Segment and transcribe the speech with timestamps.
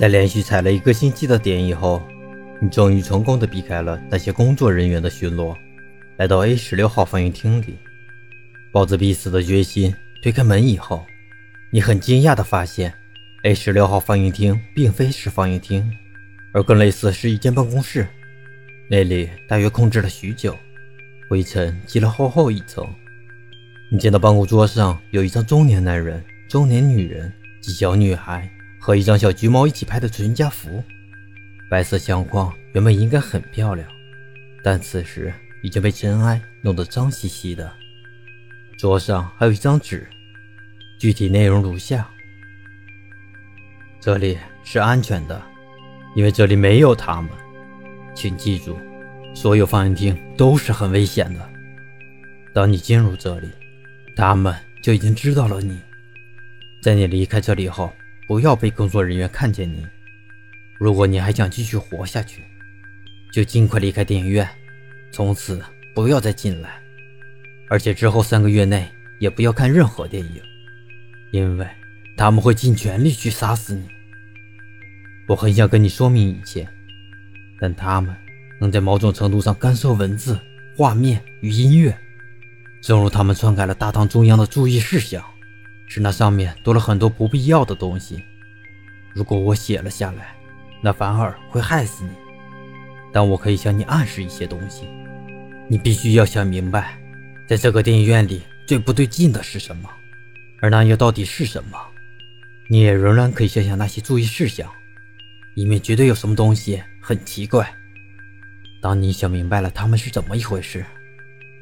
[0.00, 2.02] 在连续踩了一个星期的点以后，
[2.58, 5.54] 你终于成功的避开了那些工作人员的巡逻，
[6.16, 7.76] 来到 A 十六号放映厅里，
[8.72, 11.04] 抱着必死的决心推开门以后，
[11.70, 12.90] 你很惊讶的发现
[13.42, 15.86] ，A 十六号放映厅并非是放映厅，
[16.54, 18.08] 而更类似是一间办公室。
[18.88, 20.56] 那里大约空置了许久，
[21.28, 22.88] 灰尘积了厚厚一层。
[23.92, 27.30] 你见到办公桌上有一张中年男人、中年女人
[27.60, 28.50] 及小女孩。
[28.80, 30.82] 和一张小橘猫一起拍的全家福，
[31.68, 33.86] 白色相框原本应该很漂亮，
[34.64, 37.70] 但此时已经被尘埃弄得脏兮兮的。
[38.78, 40.08] 桌上还有一张纸，
[40.98, 42.08] 具体内容如下：
[44.00, 45.40] 这里是安全的，
[46.16, 47.30] 因为这里没有他们。
[48.14, 48.78] 请记住，
[49.34, 51.50] 所有放映厅都是很危险的。
[52.54, 53.48] 当你进入这里，
[54.16, 55.78] 他们就已经知道了你。
[56.82, 57.92] 在你离开这里后。
[58.30, 59.84] 不要被工作人员看见你。
[60.78, 62.44] 如果你还想继续活下去，
[63.32, 64.48] 就尽快离开电影院，
[65.10, 65.60] 从此
[65.96, 66.80] 不要再进来。
[67.68, 68.88] 而且之后三个月内
[69.18, 70.40] 也不要看任何电影，
[71.32, 71.66] 因为
[72.16, 73.88] 他们会尽全力去杀死你。
[75.26, 76.68] 我很想跟你说明一切，
[77.58, 78.14] 但他们
[78.60, 80.38] 能在某种程度上干涉文字、
[80.76, 81.98] 画面与音乐，
[82.80, 85.20] 正如他们篡改了大堂中央的注意事项。
[85.90, 88.22] 是那上面多了很多不必要的东西。
[89.12, 90.36] 如果我写了下来，
[90.80, 92.10] 那反而会害死你。
[93.12, 94.86] 但我可以向你暗示一些东西，
[95.68, 96.96] 你必须要想明白，
[97.48, 99.90] 在这个电影院里最不对劲的是什么，
[100.62, 101.76] 而那又到底是什么？
[102.68, 104.70] 你也仍然可以想想那些注意事项，
[105.56, 107.68] 里面绝对有什么东西很奇怪。
[108.80, 110.86] 当你想明白了他们是怎么一回事，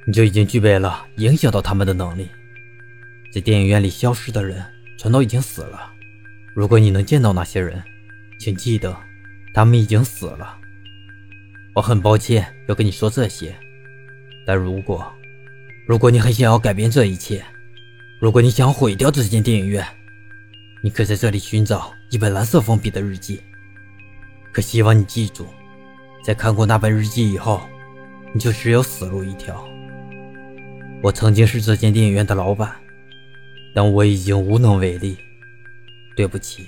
[0.06, 2.28] 你就已经具备了影响到他们的能力。
[3.38, 4.60] 在电影院里消失的人
[4.96, 5.92] 全都已经死了。
[6.56, 7.80] 如果你能见到那些人，
[8.40, 8.96] 请记得，
[9.54, 10.58] 他们已经死了。
[11.72, 13.54] 我很抱歉要跟你说这些，
[14.44, 15.06] 但如果，
[15.86, 17.44] 如果你很想要改变这一切，
[18.20, 19.86] 如果你想毁掉这间电影院，
[20.82, 23.40] 你可以在这里寻找一本蓝色封皮的日记。
[24.50, 25.46] 可希望你记住，
[26.24, 27.62] 在看过那本日记以后，
[28.34, 29.64] 你就只有死路一条。
[31.04, 32.74] 我曾经是这间电影院的老板。
[33.80, 35.16] 但我已经无能为力，
[36.16, 36.66] 对不起。